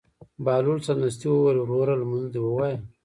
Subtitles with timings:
[0.43, 2.77] بهلول سمدستي وویل: وروره لمونځ دې ووایه.